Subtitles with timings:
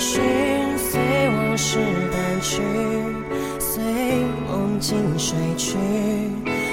[0.00, 0.22] 寻
[0.78, 1.78] 随往事
[2.10, 2.62] 淡去
[3.58, 3.84] 随
[4.48, 5.76] 梦境睡去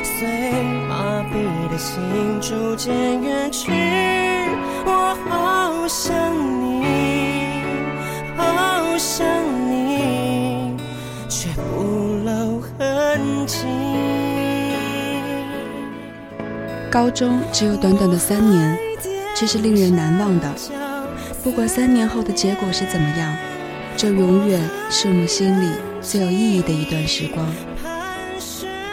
[0.02, 0.26] 随
[0.88, 2.00] 麻痹的心
[2.40, 3.70] 逐渐远去。
[4.86, 6.16] 我好想
[6.64, 6.86] 你
[8.38, 9.28] 好想
[9.70, 10.78] 你
[11.28, 11.84] 却不
[12.24, 13.66] 露痕迹。
[16.90, 18.78] 高中只有短短的三年
[19.36, 20.50] 这是令人难忘的
[21.48, 23.34] 不管三年后的结果是怎么样，
[23.96, 25.72] 这永远是我们心里
[26.02, 27.48] 最有意义的一段时光。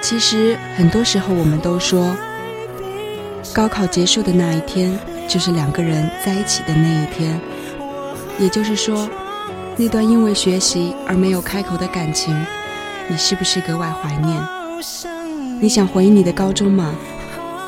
[0.01, 2.15] 其实很多时候，我们都说，
[3.53, 7.41] 高考结束的那一天，就是两个人在一起的那一天。
[8.39, 9.11] 也就是说，
[9.77, 12.33] 那段因为学习而没有开口的感情，
[13.09, 14.41] 你是不是格外怀念？
[15.61, 16.95] 你想回忆你的高中吗？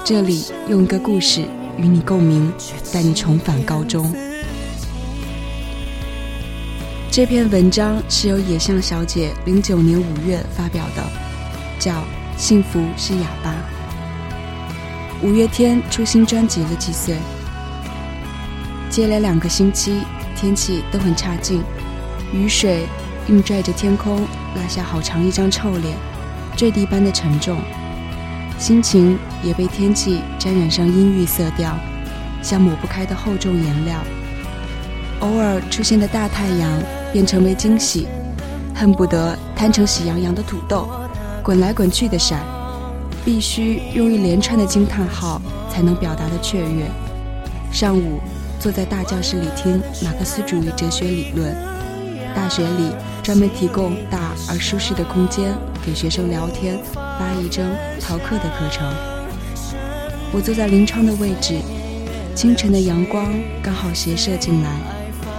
[0.05, 1.43] 这里用一个故事
[1.77, 2.53] 与你共鸣，
[2.93, 4.15] 带你重返高中。
[7.17, 11.03] 这篇文章是由野象小姐零九年五月发表的，
[11.79, 11.93] 叫
[12.37, 13.55] 《幸福是哑巴》。
[15.27, 17.17] 五月天出新专辑了几岁？
[18.91, 20.03] 接连两个星期，
[20.37, 21.63] 天气都很差劲，
[22.35, 22.87] 雨水
[23.29, 24.21] 硬拽着天空，
[24.55, 25.97] 拉下好长一张臭脸，
[26.55, 27.59] 坠地般的沉重。
[28.59, 31.79] 心情也被天气沾染上阴郁色调，
[32.43, 34.05] 像抹不开的厚重颜料。
[35.21, 36.79] 偶尔出现的大太阳
[37.13, 38.07] 便成为惊喜，
[38.75, 40.89] 恨不得摊成喜羊羊的土豆，
[41.43, 42.43] 滚来滚去的闪，
[43.25, 45.41] 必须用一连串的惊叹号
[45.71, 46.87] 才能表达的雀跃。
[47.73, 48.21] 上午
[48.59, 51.55] 坐在大教室里听马克思主义哲学理论，
[52.35, 52.93] 大学里
[53.23, 56.79] 专门提供大而舒适的空间给学生聊天。
[57.19, 57.67] 发一争
[57.99, 58.87] 逃课的课程，
[60.35, 61.59] 我坐在临窗的位置，
[62.35, 64.69] 清晨的阳光刚好斜射进来，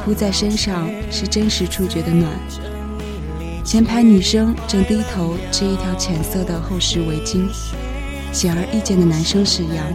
[0.08, 2.32] 铺在身上是真实触觉的暖。
[3.62, 7.46] 前排女生正低头织一条浅色的厚实围巾，
[8.32, 9.86] 显而易见的男生是杨，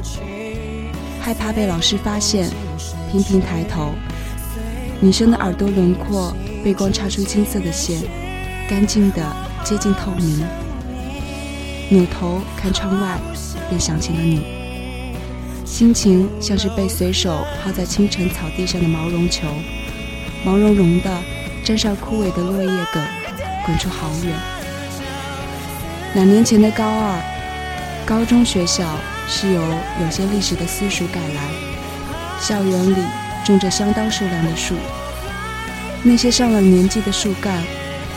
[1.19, 2.51] 害怕被老师发现，
[3.11, 3.93] 频频抬头。
[5.01, 8.03] 女生的耳朵轮廓被光插出金色的线，
[8.69, 10.45] 干净的接近透明。
[11.89, 13.19] 扭头看窗外，
[13.71, 14.43] 便想起了你。
[15.65, 19.49] 心情像是被随手抛在清晨草地上的毛绒球，
[20.45, 21.11] 毛茸茸的，
[21.63, 23.01] 沾上枯萎的落叶梗，
[23.65, 24.35] 滚出好远。
[26.15, 27.21] 两年前的高二，
[28.05, 28.85] 高中学校
[29.29, 29.63] 是由
[30.01, 31.49] 有些历史的私塾改来，
[32.41, 32.97] 校园里
[33.45, 34.75] 种着相当数量的树，
[36.03, 37.63] 那些上了年纪的树干，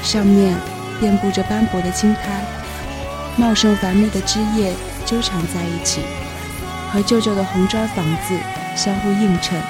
[0.01, 0.57] 上面
[1.00, 2.22] 遍布着斑驳的青苔。
[3.38, 4.74] 茂盛繁密的枝叶
[5.06, 6.01] 纠缠在一起，
[6.89, 8.33] 和旧旧的红砖房子
[8.75, 9.62] 相互映衬。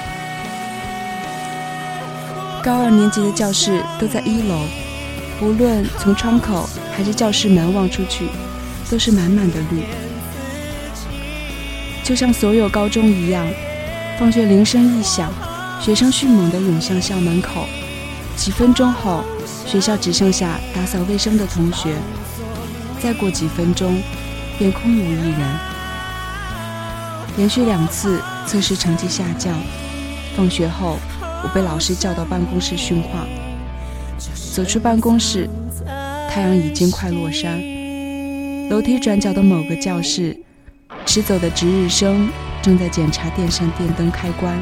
[2.66, 4.58] 高二年级的教室都在一楼，
[5.40, 8.26] 无论从窗口还是教室门望出去，
[8.90, 9.84] 都是满满的绿。
[12.02, 13.46] 就像所有高中一样，
[14.18, 15.32] 放学铃声一响，
[15.80, 17.68] 学生迅猛地涌向校门口。
[18.34, 19.22] 几分钟后，
[19.64, 21.94] 学校只剩下打扫卫生的同学。
[23.00, 24.02] 再过几分钟，
[24.58, 25.40] 便空无一人。
[27.36, 29.54] 连续两次测试成绩下降，
[30.36, 30.98] 放学后。
[31.46, 33.24] 我被老师叫到办公室训话。
[34.52, 35.48] 走出办公室，
[36.28, 37.62] 太阳已经快落山。
[38.68, 40.36] 楼梯转角的某个教室，
[41.04, 42.28] 迟走的值日生
[42.60, 44.58] 正在检查电扇电灯开关，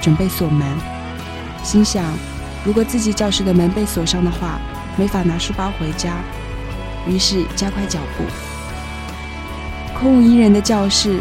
[0.00, 0.66] 准备锁门。
[1.62, 2.04] 心想，
[2.64, 4.58] 如果自己教室的门被锁上的话，
[4.96, 6.16] 没法拿书包回家。
[7.06, 8.24] 于是加快脚步。
[9.96, 11.20] 空无一人的教室，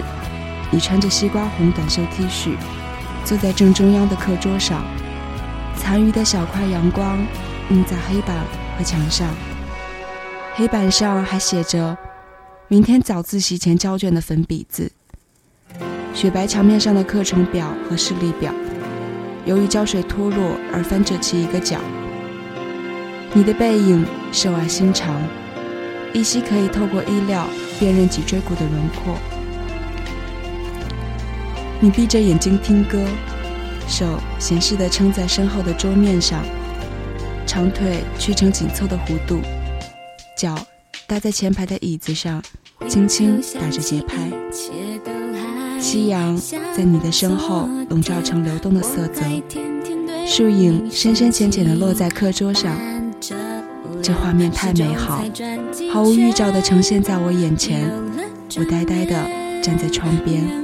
[0.71, 2.55] 你穿着西瓜红短袖 T 恤。
[3.23, 4.83] 坐在正中央的课桌上，
[5.77, 7.17] 残余的小块阳光
[7.69, 8.35] 映在黑板
[8.77, 9.27] 和墙上。
[10.55, 11.97] 黑板上还写着
[12.67, 14.91] 明天早自习前交卷的粉笔字。
[16.13, 18.53] 雪白墙面上的课程表和视力表，
[19.45, 21.79] 由于胶水脱落而翻折起一个角。
[23.33, 25.15] 你的背影瘦而心长，
[26.11, 27.47] 依稀可以透过衣料
[27.79, 29.15] 辨认脊椎骨的轮廓。
[31.83, 33.03] 你闭着眼睛听歌，
[33.87, 34.05] 手
[34.37, 36.43] 闲适地撑在身后的桌面上，
[37.47, 39.39] 长腿曲成紧凑的弧度，
[40.37, 40.55] 脚
[41.07, 42.39] 搭在前排的椅子上，
[42.87, 44.15] 轻轻打着节拍。
[45.79, 46.39] 夕阳
[46.77, 49.23] 在你的身后笼罩成流动的色泽，
[50.27, 52.77] 树影深深浅浅地落在课桌上，
[54.03, 55.25] 这画面太美好，
[55.91, 57.91] 毫无预兆地呈现在我眼前。
[58.55, 59.15] 我呆呆地
[59.63, 60.60] 站在窗边。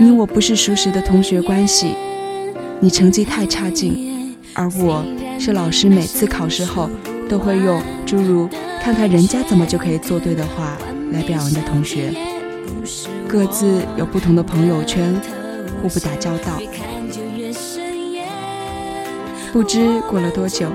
[0.00, 1.94] 你我不是熟识的同学关系，
[2.80, 5.04] 你成绩太差劲，而我
[5.38, 6.88] 是老师每次考试后
[7.28, 8.48] 都会用诸如
[8.82, 10.78] “看看人家怎么就可以做对”的话
[11.12, 12.14] 来表扬的同学。
[13.28, 15.14] 各自有不同的朋友圈，
[15.82, 16.58] 互不打交道。
[19.52, 20.70] 不知过了多久，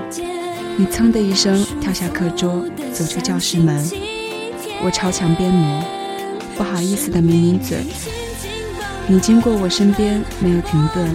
[0.76, 3.84] 你噌的一声跳下课桌，走出教室门。
[4.84, 5.82] 我朝墙边挪，
[6.56, 7.78] 不好意思的抿抿嘴。
[9.08, 11.08] 你经过我身边，没有停顿。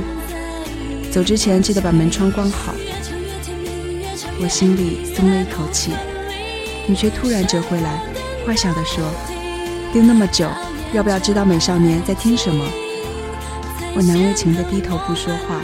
[1.11, 2.73] 走之前记得把门窗关好。
[4.39, 5.91] 我心里松了一口气，
[6.87, 8.01] 你却突然折回来，
[8.47, 9.03] 坏笑地说
[9.91, 10.47] ：“盯那么久，
[10.93, 12.63] 要不要知道美少年在听什么？”
[13.93, 15.61] 我难为情地低头不说话。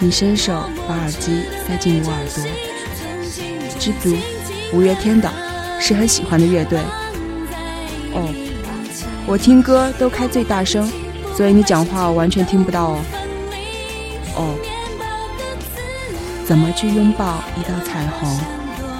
[0.00, 2.44] 你伸手把耳机塞进我耳朵。
[3.78, 4.16] 知足，
[4.72, 5.30] 五月天的，
[5.78, 6.80] 是很喜欢的乐队。
[8.12, 8.28] 哦，
[9.28, 10.90] 我听歌都开最大声。
[11.36, 12.98] 所以你讲话我完全听不到哦。
[14.36, 14.54] 哦，
[16.44, 18.38] 怎么去拥抱一道彩虹？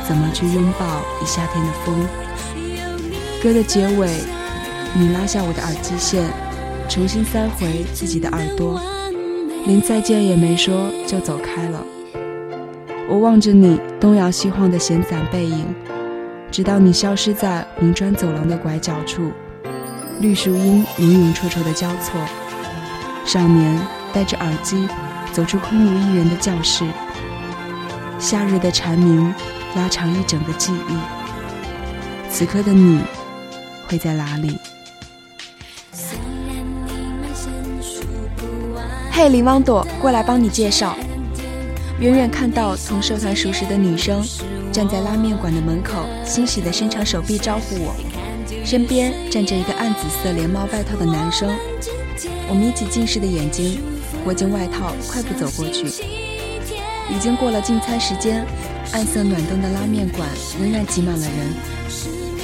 [0.06, 2.06] 怎么去拥抱一夏天的风？
[3.42, 4.08] 歌的结尾，
[4.94, 6.24] 你拉下我的耳机线，
[6.88, 8.80] 重新塞回自己的耳朵，
[9.66, 11.84] 连再见也没说就走开了。
[13.08, 15.66] 我望着你东摇西晃的闲散背影，
[16.50, 19.30] 直到你消失在红砖走廊的拐角处。
[20.20, 22.20] 绿树荫影影绰绰的交错，
[23.24, 23.78] 少年
[24.12, 24.88] 戴着耳机
[25.32, 26.84] 走出空无一人的教室。
[28.18, 29.34] 夏日的蝉鸣
[29.74, 30.96] 拉长一整个记忆。
[32.30, 33.00] 此刻的你
[33.86, 34.58] 会在哪里？
[39.10, 40.96] 嘿，林汪朵，过来帮你介绍。
[42.00, 44.24] 远远看到同社团熟识的女生
[44.72, 47.94] 站在拉面馆的门口，欣喜地伸长手臂招呼我。
[48.64, 51.54] 身边站着一个暗紫色连帽外套的男生，
[52.48, 53.78] 我眯起近视的眼睛，
[54.24, 55.84] 裹紧外套，快步走过去。
[57.10, 58.44] 已经过了进餐时间，
[58.92, 60.26] 暗色暖灯的拉面馆
[60.58, 61.54] 仍然挤满了人。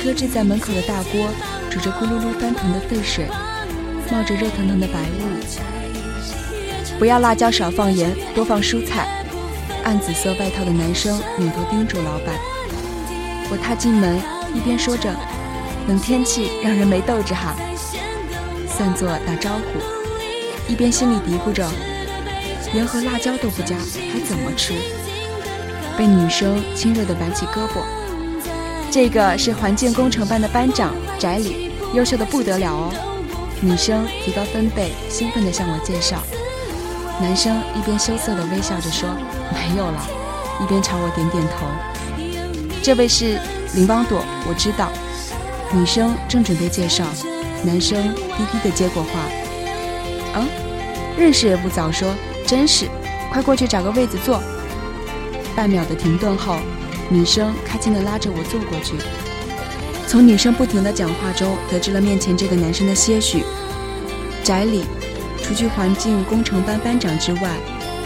[0.04, 1.28] 搁置在门口的大锅
[1.70, 3.26] 煮着咕噜噜翻腾的沸水，
[4.12, 5.22] 冒着热腾腾的白雾。
[6.98, 9.08] 不要辣椒，少放盐，多放蔬菜。
[9.84, 12.36] 暗紫色外套的男生扭头叮嘱老板。
[13.50, 14.20] 我踏进门，
[14.54, 15.10] 一边说着。
[15.90, 17.52] 冷天气让人没斗志哈，
[18.68, 21.68] 算作打招呼，一边心里嘀咕着，
[22.73, 23.75] 盐和辣椒都不加，
[24.12, 24.73] 还怎么吃？
[25.99, 27.82] 被女生亲热地挽起胳膊，
[28.88, 32.92] 这个是环境工程班的班长翟里，优秀的不得了哦。
[33.61, 36.23] 女生提高分贝，兴奋地向我介绍。
[37.20, 39.09] 男生一边羞涩地微笑着说
[39.52, 40.06] 没有了，
[40.62, 41.66] 一边朝我点点头。
[42.80, 43.40] 这位是
[43.75, 44.88] 林邦朵，我知道。
[45.72, 47.04] 女生正准备介绍，
[47.64, 49.10] 男生低低的接过话
[50.34, 50.48] ：“嗯，
[51.16, 52.12] 认识也不早说，
[52.44, 52.86] 真是，
[53.32, 54.42] 快过去找个位子坐。
[55.54, 56.56] 半秒的停顿后，
[57.08, 58.94] 女生开心的拉着我坐过去。
[60.08, 63.44] 从女生不停的讲话中，得知了面前这个男生的些许。
[64.42, 64.84] 宅里，
[65.40, 67.50] 除去环境工程班班长之外，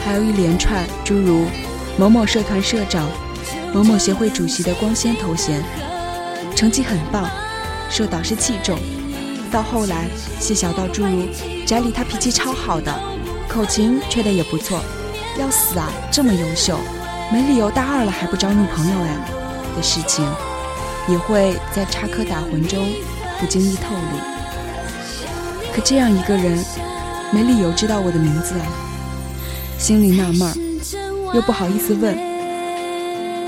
[0.05, 1.47] 还有一连串诸如
[1.97, 3.09] 某某社团社长、
[3.73, 5.63] 某某协会主席的光鲜头衔，
[6.55, 7.27] 成绩很棒，
[7.95, 8.77] 受导师器重。
[9.53, 10.09] 到后来，
[10.41, 11.29] 细小到诸如
[11.65, 12.93] 宅里他脾气超好的，
[13.49, 14.81] 口琴吹得也不错，
[15.39, 16.77] 要死啊，这么优秀。
[17.33, 19.17] 没理由大二了还不找女朋友哎
[19.77, 20.29] 的事情，
[21.09, 22.85] 也会在插科打诨中
[23.39, 24.19] 不经意透露。
[25.73, 26.59] 可这样一个人，
[27.31, 28.67] 没理由知道我的名字啊，
[29.79, 32.19] 心里纳闷儿，又不好意思问。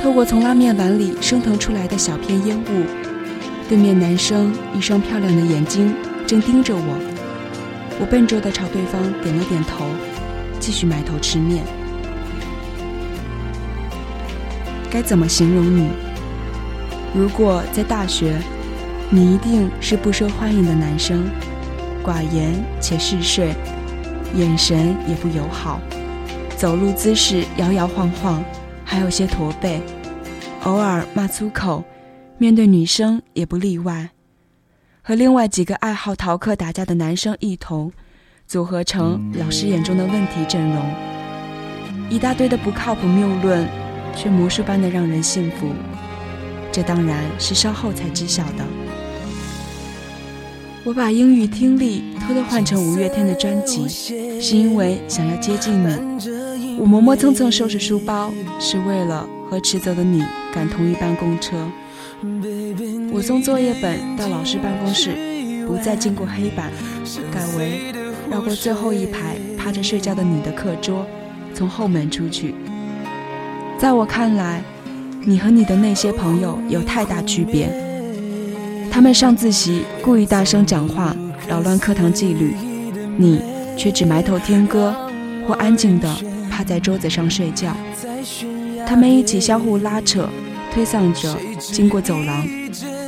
[0.00, 3.05] 透过从拉面碗里升腾出来的小片烟雾，
[3.68, 5.94] 对面男生一双漂亮的眼睛
[6.26, 6.98] 正盯着我。
[7.98, 9.86] 我笨拙地朝对方点了点头，
[10.60, 11.64] 继续埋头吃面。
[14.90, 15.88] 该怎么形容你？
[17.14, 18.36] 如果在大学，
[19.10, 21.24] 你一定是不受欢迎的男生，
[22.04, 23.54] 寡言且嗜睡，
[24.34, 25.80] 眼神也不友好，
[26.56, 28.44] 走路姿势摇摇晃晃，
[28.84, 29.80] 还有些驼背，
[30.64, 31.82] 偶尔骂粗口，
[32.38, 34.10] 面对女生也不例外，
[35.02, 37.92] 和另外几个爱好逃课打架的男生一同，
[38.46, 40.82] 组合成老师眼中的问题阵容，
[42.10, 43.68] 一大堆的不靠谱谬论。
[44.18, 45.66] 却魔术般的让人信服，
[46.72, 48.64] 这当然是稍后才知晓的。
[50.84, 53.86] 我把英语听力偷偷换成五月天的专辑，
[54.40, 56.78] 是因为想要接近你。
[56.78, 61.70] 我磨磨蹭蹭收拾书包，是为了和迟走的你赶同一班公车。
[63.12, 65.10] 我送作业本到老师办公室，
[65.66, 66.72] 不再经过黑板，
[67.30, 67.92] 改为
[68.30, 71.06] 绕过最后一排趴着睡觉的你的课桌，
[71.54, 72.54] 从后门出去。
[73.78, 74.62] 在我看来，
[75.24, 77.68] 你和你的那些朋友有太大区别。
[78.90, 81.14] 他们上自习故意大声讲话，
[81.46, 82.54] 扰乱课堂纪律；
[83.18, 83.42] 你
[83.76, 84.94] 却只埋头听歌，
[85.46, 86.08] 或安静地
[86.50, 87.76] 趴在桌子上睡觉。
[88.86, 90.26] 他们一起相互拉扯，
[90.76, 92.46] 推搡着经过走廊，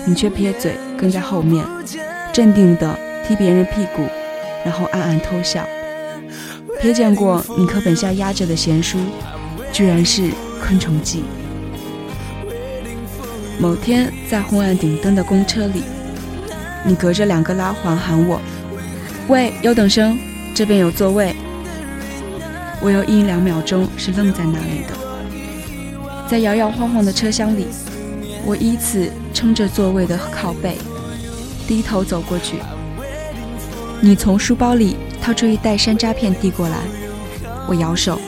[0.07, 1.63] 你却撇嘴跟在后面，
[2.33, 4.09] 镇定地踢别人屁股，
[4.65, 5.69] 然后暗暗偷笑。
[6.81, 8.99] 瞥见过你课本下压着的闲书，
[9.71, 10.31] 居然是。
[10.61, 11.23] 昆虫记。
[13.61, 15.85] 某天在昏暗顶灯的公车里，
[16.85, 18.41] 你隔着两个拉环喊我
[19.29, 20.19] ：“喂，优等生，
[20.53, 21.35] 这边有座位。”
[22.83, 24.98] 我有一两秒钟是愣在那里的。
[26.31, 27.67] 在摇摇晃晃的车厢里，
[28.45, 30.77] 我依次撑着座位的靠背，
[31.67, 32.57] 低头走过去。
[34.01, 36.77] 你从书包里掏出一袋山楂片递过来，
[37.67, 38.21] 我摇手，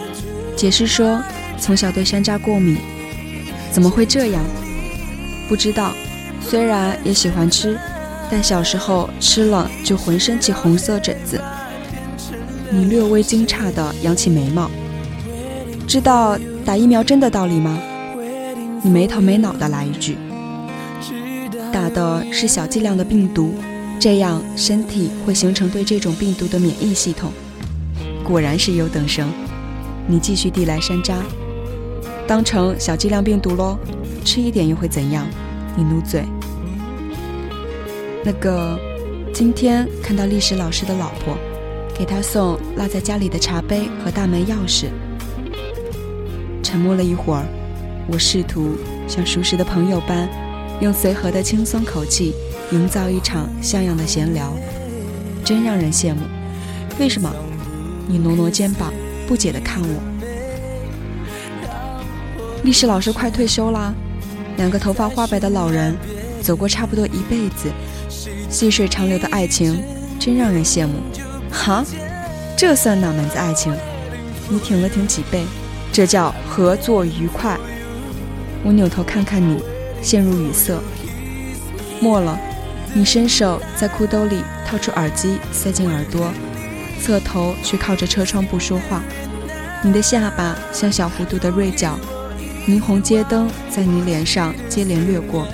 [0.57, 1.21] 解释说。
[1.63, 2.79] 从小对山楂过敏，
[3.71, 4.43] 怎么会这样？
[5.47, 5.93] 不知道。
[6.41, 7.79] 虽然也喜欢吃，
[8.31, 11.39] 但小时候吃了就浑身起红色疹子。
[12.71, 14.71] 你略微惊诧地扬起眉毛。
[15.87, 17.79] 知道打疫苗针的道理吗？
[18.83, 20.17] 你没头没脑的来一句。
[21.73, 23.55] 打的是小剂量的病毒，
[23.99, 27.33] 这样身体会形成对这种病毒的免疫系统。
[28.25, 29.29] 果然是优等生。
[30.07, 31.17] 你继续递来山楂。
[32.27, 33.79] 当成小剂量病毒喽，
[34.25, 35.27] 吃一点又会怎样？
[35.77, 36.25] 你努嘴。
[38.25, 38.79] 那个，
[39.33, 41.37] 今天看到历史老师的老婆，
[41.97, 44.87] 给他送落在家里的茶杯和大门钥匙。
[46.63, 47.45] 沉默了一会儿，
[48.13, 48.77] 我试图
[49.07, 50.29] 像熟识的朋友般，
[50.81, 52.35] 用随和的轻松口气
[52.73, 54.53] 营造一场像样的闲聊，
[55.45, 56.23] 真让人羡慕。
[56.99, 57.33] 为什么？
[58.09, 58.93] 你挪挪肩膀，
[59.29, 60.03] 不解地看我。
[62.65, 63.95] 历史老师快退休啦，
[64.57, 65.97] 两个头发花白的老人
[66.43, 67.71] 走过差不多一辈子，
[68.51, 69.81] 细水长流的爱情
[70.19, 70.95] 真让人羡慕。
[71.53, 71.85] 哈，
[72.57, 73.73] 这算哪门子爱情？
[74.49, 75.45] 你挺了挺脊背，
[75.93, 77.57] 这叫合作愉快。
[78.63, 79.59] 我扭头看看你，
[80.03, 80.79] 陷入语塞。
[82.01, 82.39] 末了，
[82.95, 86.33] 你伸手在裤兜里掏出耳机塞进耳朵，
[87.03, 89.03] 侧头却靠着车窗不说话。
[89.83, 91.99] 你的下巴像小弧度的锐角。
[92.69, 95.47] 霓虹街灯在你脸上接连掠过，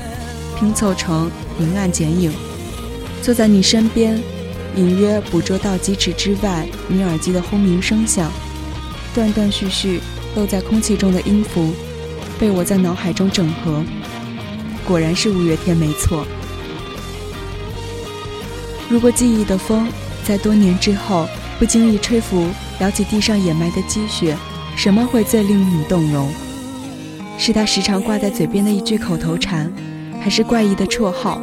[0.59, 2.33] 拼凑成明暗剪影。
[3.23, 4.21] 坐在你身边，
[4.75, 8.31] 隐约捕捉到几尺之外你耳机的轰鸣声响，
[9.15, 10.01] 断断续续
[10.35, 11.73] 漏在空气中的音符，
[12.39, 13.83] 被我在脑海中整合。
[14.87, 16.27] 果然是五月天，没错。
[18.89, 19.89] 如果记忆的风
[20.25, 21.29] 在多年之后
[21.59, 24.37] 不经意吹拂，撩起地上掩埋的积雪，
[24.77, 26.29] 什么会最令你动容？
[27.39, 29.73] 是他时常挂在嘴边的一句口头禅，
[30.21, 31.41] 还是怪异的绰号？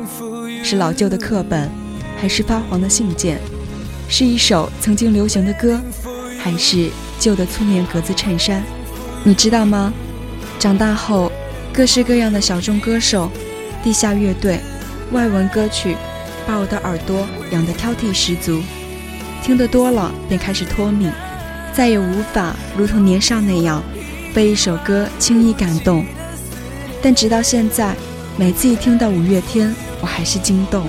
[0.64, 1.70] 是老旧的课本，
[2.18, 3.38] 还是发黄的信件？
[4.08, 5.82] 是一首曾经流行的歌，
[6.40, 8.64] 还是旧的粗棉格子衬衫？
[9.24, 9.92] 你知道吗？
[10.64, 11.30] 长大后，
[11.74, 13.30] 各式各样的小众歌手、
[13.84, 14.62] 地下乐队、
[15.12, 15.98] 外文歌曲，
[16.48, 18.62] 把我的耳朵养得挑剔十足。
[19.44, 21.12] 听得多了，便开始脱敏，
[21.74, 23.84] 再也无法如同年少那样
[24.34, 26.06] 被一首歌轻易感动。
[27.02, 27.94] 但直到现在，
[28.38, 30.88] 每次一听到五月天，我还是惊动，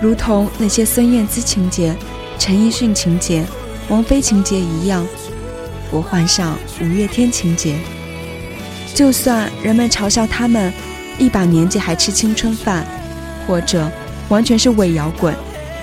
[0.00, 1.94] 如同那些孙燕姿情节、
[2.38, 3.44] 陈奕迅情节、
[3.90, 5.06] 王菲情节一样，
[5.90, 7.76] 我换上五月天情节。
[8.94, 10.72] 就算人们嘲笑他们
[11.18, 12.86] 一把年纪还吃青春饭，
[13.46, 13.90] 或者
[14.28, 15.34] 完全是伪摇滚，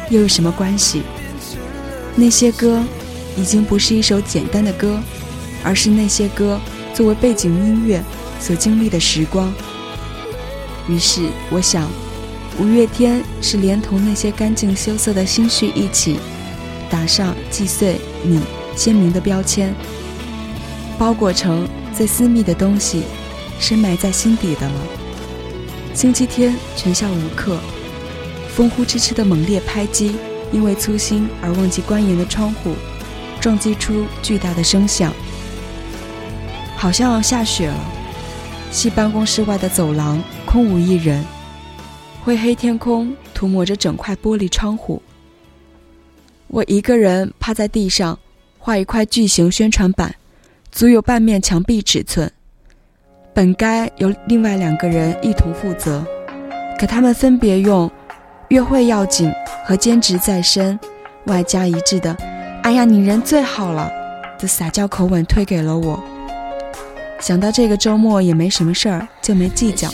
[0.09, 1.01] 又有什么关系？
[2.15, 2.83] 那些歌
[3.35, 4.99] 已经不是一首简单的歌，
[5.63, 6.59] 而是那些歌
[6.93, 8.03] 作为背景音乐
[8.39, 9.51] 所经历的时光。
[10.87, 11.89] 于是我想，
[12.59, 16.17] 五月天是连同那些干净羞涩的心绪一起，
[16.89, 18.41] 打上击碎你
[18.75, 19.75] 鲜明的标签，
[20.97, 21.67] 包裹成
[21.98, 23.01] 最私密的东西，
[23.60, 24.75] 深埋在心底的了。
[25.96, 27.58] 星期天全校无课，
[28.50, 30.16] 风呼哧哧的猛烈拍击。
[30.54, 32.75] 因为粗心而忘记关严的窗户，
[33.42, 35.12] 撞击出巨大的声响。
[36.77, 37.80] 好像要下雪了。
[38.72, 41.25] 系办公室外的走廊空无一人，
[42.24, 45.01] 灰黑天空涂抹着整块玻璃窗户。
[46.48, 48.20] 我一个人趴在地上，
[48.60, 50.16] 画一块巨型宣传板，
[50.77, 52.31] 足有半面墙壁尺寸。
[53.34, 56.05] 本该由另外两个人一同负责，
[56.77, 57.89] 可他们分别用。
[58.50, 59.31] 约会要紧
[59.65, 60.79] 和兼职在身，
[61.25, 62.15] 外加一致的
[62.62, 63.91] “哎呀，你人最好了”
[64.37, 66.00] 的撒娇口吻推给了我。
[67.20, 69.90] 想到这个周末也没什么事儿，就没计较。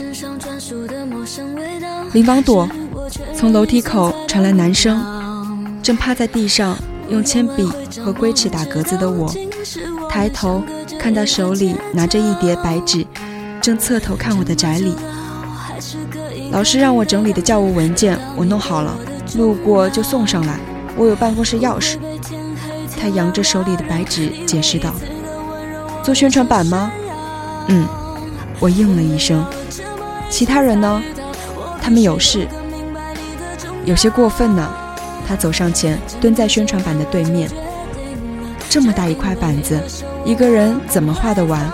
[2.12, 2.68] 林王朵，
[3.34, 5.02] 从楼梯口传来男声，
[5.82, 7.64] 正趴在地上用铅笔
[8.04, 9.34] 和龟尺打格子的我，
[10.14, 10.64] 抬头
[11.00, 13.04] 看到手里拿着一叠白纸，
[13.60, 14.96] 正侧头看我的宅里。
[16.52, 18.96] 老师让我整理的教务文件，我弄好了，
[19.38, 20.60] 路过就送上来。
[20.96, 21.98] 我有办公室钥匙。
[22.96, 24.94] 他扬着手里的白纸，解释道
[26.06, 26.92] ：“做宣传板吗
[27.70, 27.84] ？”“嗯。”
[28.62, 29.44] 我应了一声。
[30.30, 31.02] “其他人呢
[31.82, 32.48] ？”“他们有事。
[33.84, 34.72] ”“有些过分呢。”
[35.28, 37.50] 他走上前，蹲在宣传板的对面。
[38.74, 39.80] 这么大一块板子，
[40.26, 41.72] 一个人怎么画得完？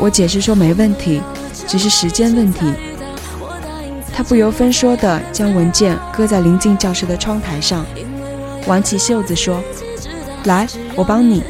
[0.00, 1.22] 我解释说没问题，
[1.68, 2.66] 只是时间问题。
[4.12, 7.86] 他不由分说地将文件搁在临近教室的窗台上，
[8.66, 9.62] 挽起袖子说
[10.42, 11.44] ：“来，我帮你。”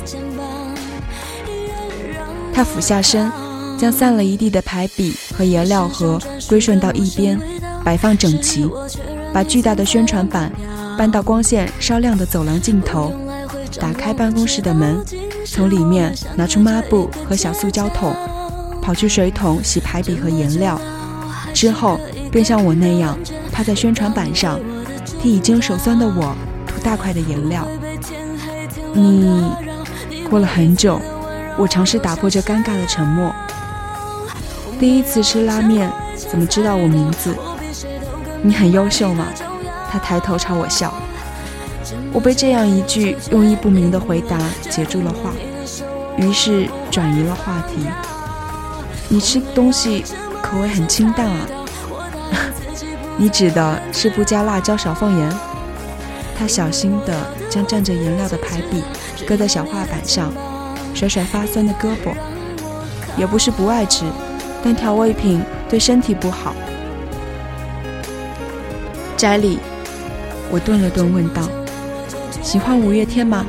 [2.52, 3.32] 他俯下身，
[3.78, 7.40] 将散了一地的排笔和颜料盒归顺到一边，
[7.82, 8.70] 摆放整齐，
[9.32, 10.52] 把巨大的宣传板
[10.98, 13.14] 搬到光线稍亮的走廊尽头，
[13.82, 15.04] 打开办公室的门，
[15.44, 18.14] 从里面拿出抹布和小塑胶桶，
[18.80, 20.80] 跑去水桶洗排笔和颜料，
[21.52, 21.98] 之后。
[22.30, 23.18] 便像我那样
[23.52, 24.58] 趴在宣传板上，
[25.20, 26.34] 替已经手酸的我
[26.66, 27.68] 涂大块的颜料。
[28.94, 29.52] 你
[30.30, 30.98] 过了很久，
[31.58, 33.30] 我尝试打破这尴尬的沉默。
[34.80, 37.36] 第一次吃拉面，怎么知道我名字？
[38.40, 39.26] 你很优秀吗？
[39.90, 40.94] 他抬头朝我笑。
[42.12, 45.32] 我被这样一句用意不明的回答截住了话，
[46.18, 47.86] 于是转移了话题。
[49.08, 50.04] 你吃东西
[50.42, 51.46] 口味很清淡啊。
[53.16, 55.32] 你指的是不加辣椒、少放盐？
[56.38, 57.14] 他小心地
[57.48, 58.82] 将蘸着颜料的排笔
[59.26, 60.32] 搁在小画板上，
[60.92, 62.14] 甩甩发酸的胳膊。
[63.16, 64.04] 也不是不爱吃，
[64.64, 66.54] 但调味品对身体不好。
[69.16, 69.58] 翟里，
[70.50, 71.42] 我顿了顿问道
[72.40, 73.44] ：“喜欢五月天吗？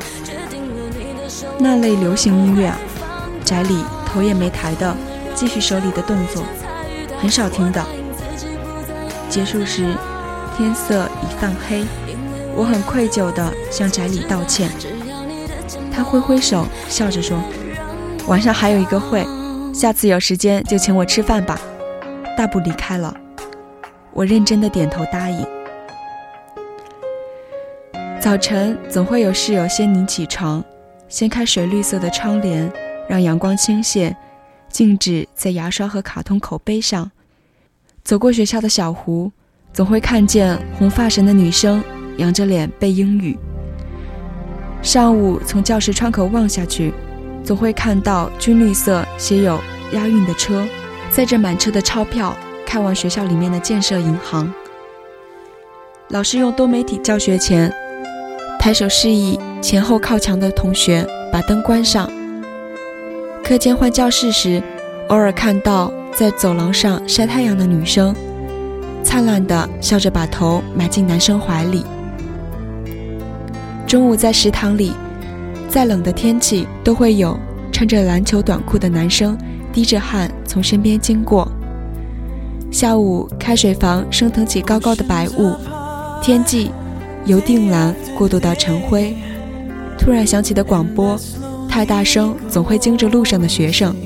[1.58, 2.78] 那类流行音乐啊？”
[3.44, 4.96] 宅里头也没抬的
[5.34, 6.42] 继续手里的动作，
[7.20, 7.84] 很少听的。
[9.28, 9.94] 结束时，
[10.56, 11.84] 天色已泛黑，
[12.56, 14.70] 我很愧疚地向宅里道歉。
[15.92, 17.38] 他挥挥手，笑着说
[18.26, 19.26] ：“晚上还有一个会，
[19.72, 21.60] 下次有时间就请我吃饭吧。”
[22.36, 23.14] 大步离开了。
[24.12, 25.43] 我认真的点头答应。
[28.24, 30.64] 早晨总会有室友先你起床，
[31.10, 32.72] 掀开水绿色的窗帘，
[33.06, 34.16] 让阳光倾泻，
[34.70, 37.10] 静止在牙刷和卡通口杯上。
[38.02, 39.30] 走过学校的小湖，
[39.74, 41.84] 总会看见红发神的女生
[42.16, 43.38] 仰着脸背英语。
[44.80, 46.94] 上午从教室窗口望下去，
[47.44, 49.60] 总会看到军绿色写有
[49.92, 50.66] 押运的车，
[51.10, 52.34] 载着满车的钞票
[52.64, 54.50] 开往学校里面的建设银行。
[56.08, 57.70] 老师用多媒体教学前，
[58.64, 62.10] 抬手示意前后靠墙的同学把灯关上。
[63.44, 64.62] 课间换教室时，
[65.08, 68.16] 偶尔看到在走廊上晒太阳的女生，
[69.02, 71.84] 灿烂的笑着把头埋进男生怀里。
[73.86, 74.94] 中午在食堂里，
[75.68, 77.38] 再冷的天气都会有
[77.70, 79.36] 穿着篮球短裤的男生
[79.74, 81.46] 滴着汗从身边经过。
[82.72, 85.54] 下午开水房升腾起高高的白雾。
[86.22, 86.70] 天际
[87.26, 89.16] 由靛蓝过渡到晨灰，
[89.98, 91.18] 突然响起的广播
[91.68, 93.96] 太大声，总会惊着路上的学生。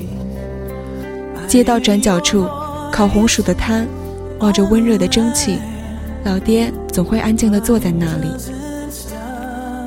[1.45, 2.47] 街道转角处，
[2.91, 3.85] 烤红薯的摊
[4.39, 5.57] 冒着温热的蒸汽，
[6.23, 8.29] 老爹总会安静地坐在那里。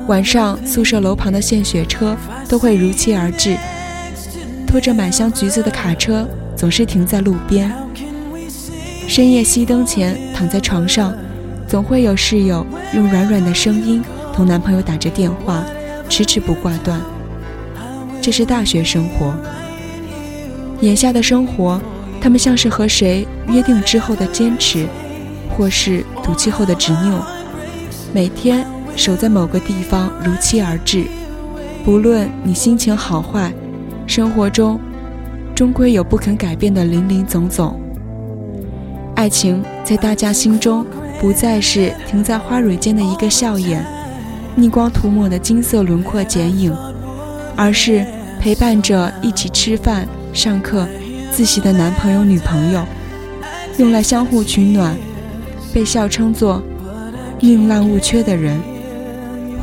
[0.07, 2.15] 晚上，宿舍楼旁的献血车
[2.47, 3.57] 都会如期而至，
[4.67, 7.73] 拖着满箱橘子的卡车总是停在路边。
[9.07, 11.15] 深夜熄灯前，躺在床上。
[11.73, 13.99] 总会有室友用软软的声音
[14.31, 15.65] 同男朋友打着电话，
[16.07, 17.01] 迟迟不挂断。
[18.21, 19.33] 这是大学生活，
[20.81, 21.81] 眼下的生活，
[22.21, 24.85] 他们像是和谁约定之后的坚持，
[25.49, 27.25] 或是赌气后的执拗。
[28.13, 28.63] 每天
[28.95, 31.05] 守在某个地方如期而至，
[31.83, 33.51] 不论你心情好坏，
[34.05, 34.79] 生活中
[35.55, 37.81] 终归有不肯改变的林林总总。
[39.15, 40.85] 爱情在大家心中。
[41.23, 43.81] 不再是停在花蕊间的一个笑眼，
[44.57, 46.75] 逆光涂抹的金色轮廓剪影，
[47.55, 48.05] 而是
[48.41, 50.85] 陪伴着一起吃饭、上课、
[51.31, 52.85] 自习的男朋友、女朋友，
[53.77, 54.97] 用来相互取暖，
[55.73, 56.61] 被笑称作
[57.39, 58.59] 宁滥勿缺的人，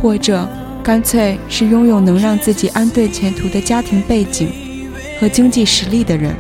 [0.01, 0.49] 或者
[0.83, 4.51] 干脆是拥有能让自己安顿前途的家庭背景
[5.20, 6.35] 和经济实力的人，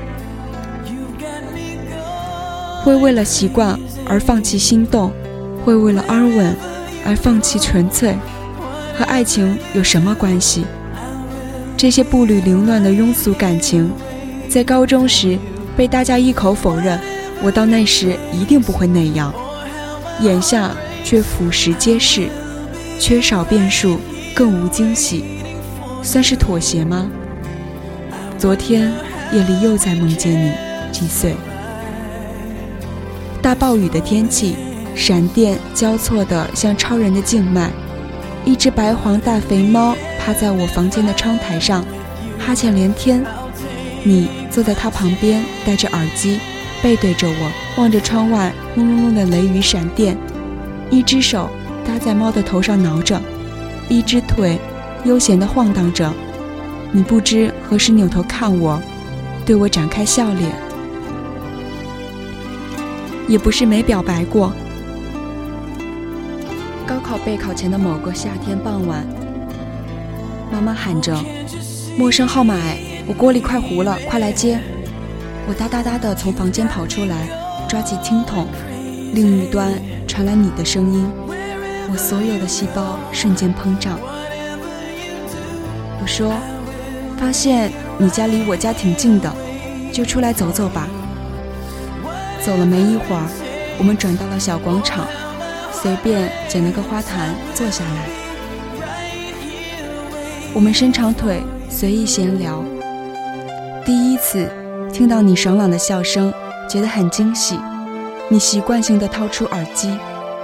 [2.82, 3.78] 会为了习惯。
[4.06, 5.12] 而放弃心动，
[5.64, 6.56] 会为了安稳
[7.06, 8.18] 而放弃纯粹，
[8.98, 10.64] 和爱情有什么关系？
[11.76, 13.88] 这些步履凌乱的庸俗感情，
[14.48, 15.38] 在高中时
[15.76, 16.98] 被大家一口否认。
[17.40, 19.32] 我到那时一定不会那样，
[20.20, 20.72] 眼下
[21.04, 22.28] 却俯拾皆是，
[22.98, 23.96] 缺少变数，
[24.34, 25.24] 更无惊喜，
[26.02, 27.08] 算是妥协吗？
[28.36, 28.92] 昨天
[29.32, 30.50] 夜里又在梦见你，
[30.90, 31.36] 几岁？
[33.42, 34.54] 大暴雨的天气，
[34.94, 37.70] 闪电交错的像超人的静脉。
[38.44, 41.84] 一只白黄大肥猫趴在我房间的窗台上，
[42.38, 43.24] 哈欠连天。
[44.02, 46.38] 你坐在它旁边，戴着耳机，
[46.82, 50.16] 背对着我，望着窗外轰隆隆的雷雨闪电。
[50.90, 51.48] 一只手
[51.86, 53.20] 搭在猫的头上挠着，
[53.88, 54.58] 一只腿
[55.04, 56.12] 悠闲地晃荡着。
[56.92, 58.80] 你不知何时扭头看我，
[59.46, 60.50] 对我展开笑脸。
[63.30, 64.52] 也不是没表白过。
[66.84, 69.06] 高考备考前的某个夏天傍晚，
[70.52, 71.16] 妈妈喊着
[71.96, 72.56] ：“陌生号码，
[73.06, 74.58] 我锅里快糊了，快来接！”
[75.46, 77.28] 我哒哒哒的从房间跑出来，
[77.68, 78.48] 抓起听筒，
[79.14, 79.72] 另一端
[80.08, 81.08] 传来你的声音，
[81.92, 83.96] 我所有的细胞瞬间膨胀。
[86.02, 86.32] 我说
[87.16, 89.32] ：“发现你家离我家挺近的，
[89.92, 90.88] 就出来走走吧。”
[92.44, 93.28] 走了没一会儿，
[93.78, 95.06] 我们转到了小广场，
[95.72, 98.08] 随便捡了个花坛坐下来。
[100.54, 102.64] 我们伸长腿，随意闲聊。
[103.84, 104.50] 第一次
[104.92, 106.32] 听到你爽朗的笑声，
[106.68, 107.58] 觉得很惊喜。
[108.28, 109.96] 你习惯性的掏出耳机，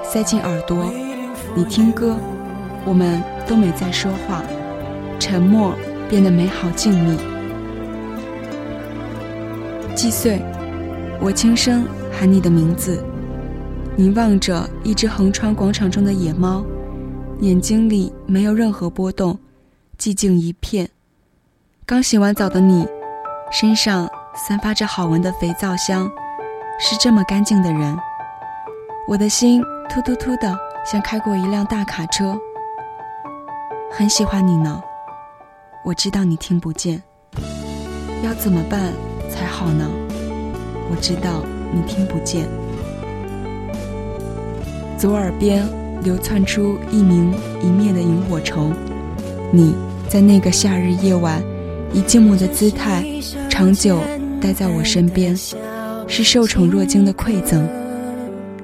[0.02, 0.92] 塞进耳朵，
[1.54, 2.16] 你听歌，
[2.84, 4.42] 我们都没再说话，
[5.18, 5.74] 沉默
[6.08, 7.16] 变得美好静谧。
[9.94, 10.42] 几岁？
[11.20, 13.02] 我轻声喊你的名字，
[13.96, 16.64] 凝望着一只横穿广场中的野猫，
[17.40, 19.38] 眼睛里没有任何波动，
[19.98, 20.88] 寂静一片。
[21.84, 22.86] 刚洗完澡的你，
[23.50, 26.08] 身上散发着好闻的肥皂香，
[26.78, 27.96] 是这么干净的人。
[29.08, 32.38] 我的心突突突的，像开过一辆大卡车。
[33.90, 34.82] 很喜欢你呢，
[35.84, 37.02] 我知道你听不见，
[38.22, 38.92] 要怎么办
[39.30, 39.88] 才好呢？
[40.90, 42.46] 我知道你听不见，
[44.98, 45.66] 左耳边
[46.02, 48.72] 流窜出一明一灭的萤火虫。
[49.52, 49.74] 你
[50.08, 51.42] 在那个夏日夜晚，
[51.92, 53.04] 以静默的姿态，
[53.48, 53.98] 长久
[54.40, 55.36] 待在我身边，
[56.06, 57.68] 是受宠若惊的馈赠。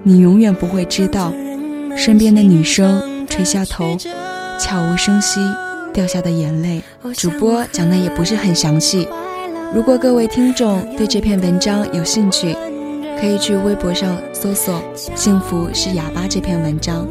[0.02, 1.32] 你永远不会知道，
[1.96, 3.96] 身边的女生垂下头，
[4.58, 5.40] 悄无声息
[5.92, 6.82] 掉下的眼泪，
[7.14, 9.08] 主播讲的也不是很详细。
[9.74, 12.54] 如果各位听众对这篇文章有兴趣，
[13.18, 17.08] 可以去微博上搜索“幸福是哑巴”这篇文章。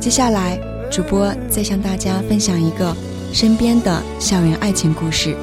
[0.00, 0.58] 接下来，
[0.90, 2.92] 主播再向大家分享一个
[3.32, 5.36] 身边的校园爱情故事。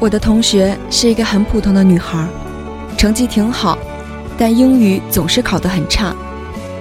[0.00, 2.26] 我的同学是一个很普通的女孩，
[2.98, 3.78] 成绩挺好，
[4.36, 6.12] 但英语总是考得很差，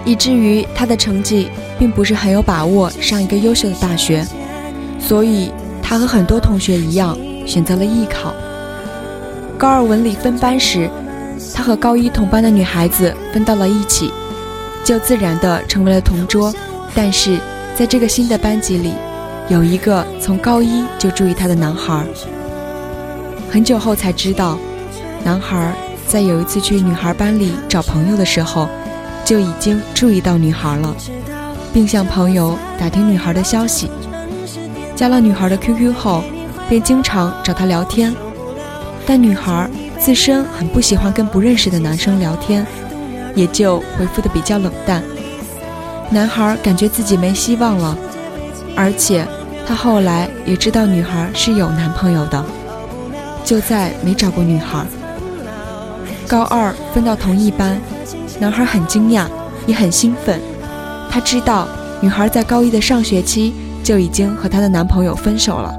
[0.03, 4.25] 以至于她的成绩并不是很有把握上一个优秀的大学。
[4.99, 8.33] 所以，他和很多同学一样，选择了艺考。
[9.57, 10.89] 高二文理分班时，
[11.53, 14.11] 他和高一同班的女孩子分到了一起，
[14.83, 16.53] 就自然的成为了同桌。
[16.93, 17.39] 但是，
[17.75, 18.93] 在这个新的班级里，
[19.47, 22.05] 有一个从高一就注意他的男孩。
[23.49, 24.59] 很久后才知道，
[25.23, 25.73] 男孩
[26.07, 28.69] 在有一次去女孩班里找朋友的时候，
[29.25, 30.95] 就已经注意到女孩了，
[31.73, 33.89] 并向朋友打听女孩的消息。
[34.99, 36.21] 加了女孩的 QQ 后，
[36.67, 38.13] 便经常找她聊天，
[39.05, 42.67] 但女孩自身很不喜欢跟不认识的男生聊天，
[43.33, 45.01] 也就回复的比较冷淡。
[46.09, 47.97] 男孩感觉自己没希望了，
[48.75, 49.25] 而且
[49.65, 52.43] 他后来也知道女孩是有男朋友的，
[53.45, 54.85] 就再没找过女孩。
[56.27, 57.79] 高二分到同一班，
[58.37, 59.27] 男孩很惊讶，
[59.65, 60.41] 也很兴奋，
[61.09, 61.69] 他知道
[62.01, 63.53] 女孩在高一的上学期。
[63.89, 65.73] 就已经和她的男朋友分手了，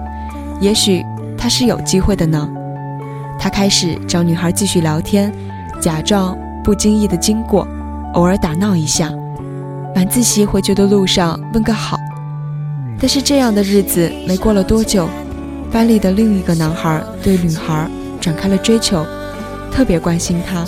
[0.60, 1.00] 也许
[1.38, 2.50] 她是有机会的呢。
[3.38, 5.32] 他开始找女孩继续聊天，
[5.80, 7.64] 假装不经意的经过，
[8.14, 9.12] 偶尔打闹一下。
[9.94, 11.96] 晚自习回去的路上问个好。
[12.98, 15.08] 但是这样的日子没过了多久，
[15.70, 17.88] 班里的另一个男孩对女孩
[18.20, 19.06] 展开了追求，
[19.70, 20.64] 特别关心她。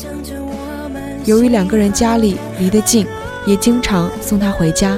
[1.25, 3.05] 由于两个人家里离得近，
[3.47, 4.97] 也经常送她回家。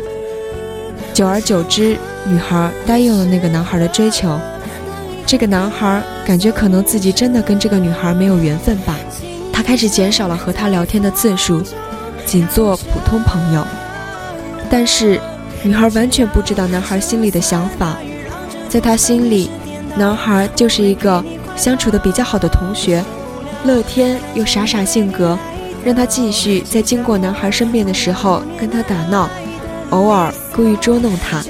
[1.15, 1.97] 久而久之。
[2.27, 4.41] 女孩答应了那个男孩的追求，
[5.27, 8.97] 这个男孩感觉可能自己真的跟这个女孩没有缘分吧，
[9.53, 11.63] 他开始减少了和她聊天的次数，
[12.25, 13.63] 仅做普通朋友。
[14.71, 15.21] 但是
[15.63, 17.95] 女孩完全不知道男孩心里的想法，
[18.71, 19.51] 在她心里，
[19.95, 21.23] 男孩就是一个
[21.57, 23.05] 相处的比较好的同学，
[23.67, 25.39] 乐天又傻傻性格，
[25.85, 29.29] 让她继续在经过男孩身边的时候跟他打闹，
[29.91, 31.43] 偶尔故意捉弄他。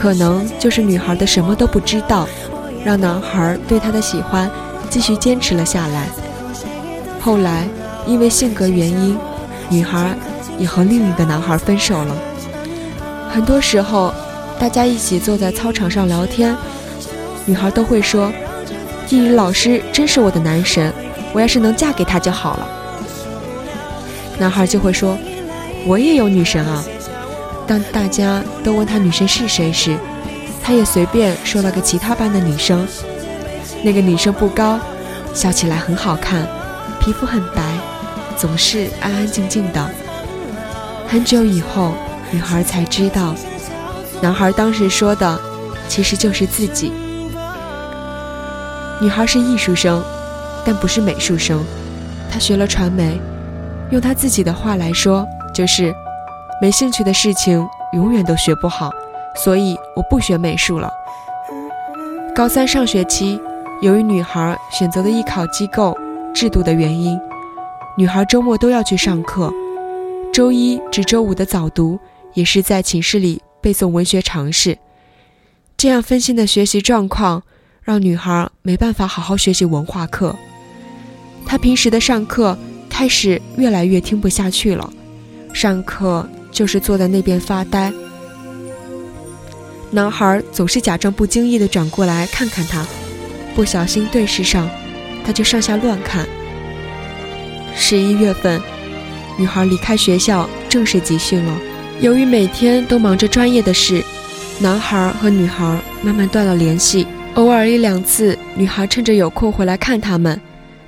[0.00, 2.28] 可能就是女孩的什么都不知道，
[2.84, 4.48] 让男孩对她的喜欢
[4.88, 6.08] 继续坚持了下来。
[7.20, 7.66] 后来
[8.06, 9.18] 因为性格原因，
[9.68, 10.16] 女孩
[10.56, 12.16] 也和另一个男孩分手了。
[13.28, 14.14] 很多时候，
[14.58, 16.56] 大家一起坐在操场上聊天，
[17.44, 18.32] 女孩都会说
[19.08, 20.92] ：“地理老师真是我的男神，
[21.32, 22.68] 我要是能嫁给他就好了。”
[24.38, 25.18] 男孩就会说
[25.86, 26.84] ：“我也有女神啊。”
[27.68, 29.94] 当大家都问他女生是谁时，
[30.62, 32.88] 他也随便说了个其他班的女生。
[33.84, 34.80] 那个女生不高，
[35.34, 36.48] 笑起来很好看，
[36.98, 37.62] 皮肤很白，
[38.38, 39.90] 总是安安静静的。
[41.06, 41.92] 很久以后，
[42.30, 43.34] 女孩才知道，
[44.22, 45.38] 男孩当时说的
[45.88, 46.90] 其实就是自己。
[48.98, 50.02] 女孩是艺术生，
[50.64, 51.62] 但不是美术生，
[52.32, 53.20] 她学了传媒。
[53.90, 55.94] 用她自己的话来说，就是。
[56.60, 58.90] 没兴趣的事情永远都学不好，
[59.44, 60.90] 所以我不学美术了。
[62.34, 63.40] 高三上学期，
[63.80, 65.96] 由于女孩选择的艺考机构
[66.34, 67.18] 制度的原因，
[67.96, 69.52] 女孩周末都要去上课，
[70.32, 71.98] 周一至周五的早读
[72.34, 74.76] 也是在寝室里背诵文学常识。
[75.76, 77.42] 这样分心的学习状况，
[77.82, 80.34] 让女孩没办法好好学习文化课。
[81.46, 82.58] 她平时的上课
[82.90, 84.92] 开始越来越听不下去了，
[85.54, 86.28] 上课。
[86.50, 87.92] 就是坐在那边发呆。
[89.90, 92.86] 男孩总是假装不经意地转过来看看他，
[93.54, 94.68] 不小心对视上，
[95.24, 96.26] 他就上下乱看。
[97.74, 98.60] 十一月份，
[99.38, 101.58] 女孩离开学校正式集训了。
[102.00, 104.04] 由于每天都忙着专业的事，
[104.60, 107.06] 男孩和女孩慢慢断了联系。
[107.34, 110.40] 偶尔一两次，女孩趁着有空回来看他们，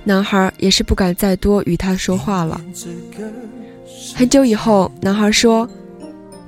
[0.05, 2.61] 男孩也是不敢再多与她说话了。
[4.15, 5.69] 很久以后，男孩说：“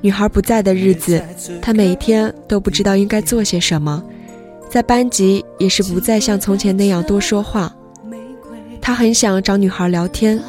[0.02, 1.22] 女孩不在的日子，
[1.60, 4.02] 他每天都不知道应该做些什么，
[4.68, 7.74] 在班级也是不再像从前那样多说话。
[8.80, 10.40] 他很想找女孩聊天，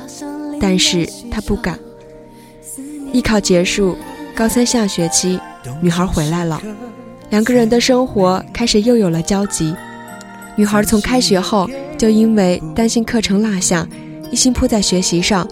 [0.60, 1.80] 但是他不敢。
[3.12, 3.96] 艺考结束，
[4.36, 5.40] 高三下学期，
[5.82, 6.62] 女孩回来了，
[7.30, 9.74] 两个人的生活开始又有了交集。
[10.56, 13.88] 女孩从开学后就因为担心课程落下，
[14.32, 15.48] 一心扑在学习上。”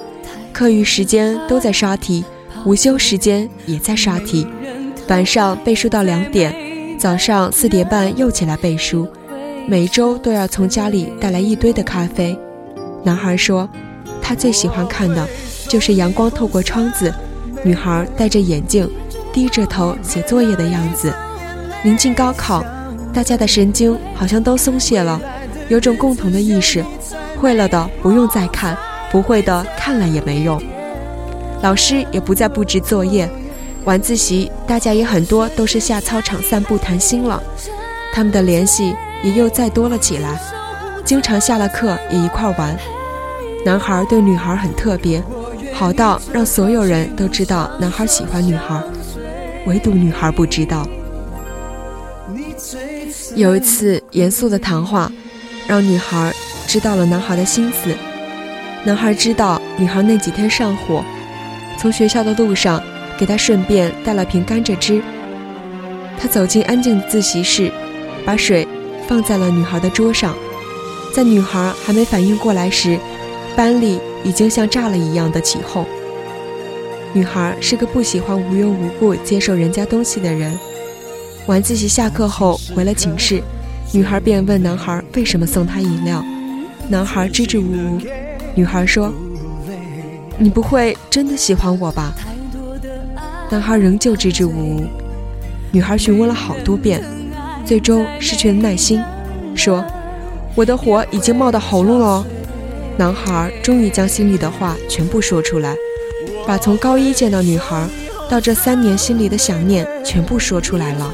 [0.52, 2.24] 课余时间都在刷题，
[2.66, 4.46] 午休时间也在刷题，
[5.08, 6.54] 晚上背书到两点，
[7.00, 9.08] 早上四点半又起来背书，
[9.68, 12.38] 每周都要从家里带来一堆的咖啡。
[13.04, 13.68] 男孩说，
[14.22, 15.28] 他最喜欢看的
[15.68, 17.12] 就是阳光透过窗子，
[17.64, 18.90] 女孩戴着眼镜，
[19.34, 21.12] 低着头写作业的样子。
[21.84, 22.64] 临近高考，
[23.12, 25.20] 大家的神经好像都松懈了，
[25.70, 26.86] 有种共同的意识：
[27.40, 28.78] 会了的不用再看，
[29.12, 30.62] 不会的看了也没用。
[31.62, 33.30] 老师也不再布置作业，
[33.86, 37.42] 晚自习大家也很多都是下操场散步谈心了，
[38.14, 40.40] 他们的联系也又再多了起来，
[41.06, 42.76] 经常下了课也一块玩。
[43.64, 45.22] 男孩对女孩很特别，
[45.72, 48.82] 好到让所有人都知道男孩喜欢女孩，
[49.68, 50.88] 唯独女孩不知道。
[53.36, 55.12] 有一次严肃的谈话，
[55.68, 56.34] 让女孩
[56.66, 57.96] 知道了男孩的心思。
[58.84, 61.04] 男孩知道女孩那几天上火，
[61.78, 62.82] 从学校的路上
[63.18, 65.02] 给她顺便带了瓶甘蔗汁。
[66.18, 67.72] 他走进安静的自习室，
[68.26, 68.68] 把水
[69.08, 70.36] 放在了女孩的桌上。
[71.14, 72.98] 在女孩还没反应过来时，
[73.56, 75.86] 班里已经像炸了一样的起哄。
[77.14, 80.58] 女孩是个不喜欢无缘无故接受人家东西的人。
[81.48, 83.44] 晚自习下课后回了寝室，
[83.92, 86.24] 女孩便问男孩为什么送她饮料。
[86.88, 88.02] 男孩支支吾吾，
[88.54, 89.14] 女孩说
[90.38, 92.14] ：“你不会真的喜欢我吧？”
[93.50, 94.86] 男孩仍旧支支吾吾。
[95.72, 97.02] 女孩询问了好多遍，
[97.66, 99.02] 最终失去了耐心，
[99.56, 99.84] 说
[100.54, 102.26] ：“我的火已经冒到喉咙了。”
[102.98, 105.76] 男孩终于将心里的话全部说出来，
[106.46, 107.88] 把从高一见到女孩
[108.30, 111.14] 到这三年心里的想念全部说出来了。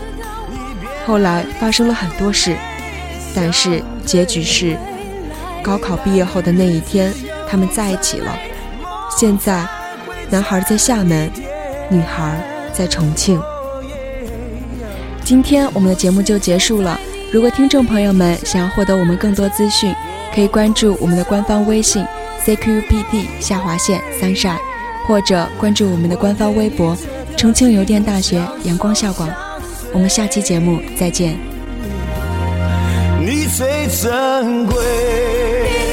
[1.05, 2.57] 后来发生了很多事，
[3.33, 4.75] 但是结局是，
[5.63, 7.13] 高考毕业后的那一天，
[7.49, 8.37] 他们在一起了。
[9.09, 9.65] 现在，
[10.29, 11.31] 男孩在厦门，
[11.89, 12.39] 女孩
[12.73, 13.41] 在重庆。
[15.23, 16.99] 今天我们的节目就结束了。
[17.31, 19.93] 如果听众朋友们想要获得我们更多资讯，
[20.33, 22.05] 可以关注我们的官方微信
[22.45, 24.57] CQPD 下划线三晒，
[25.05, 26.95] 或者关注我们的官方微博
[27.35, 29.29] 重庆邮电大学阳光校广。
[29.93, 31.37] 我们下期节目再见。
[33.19, 35.86] 你最珍贵。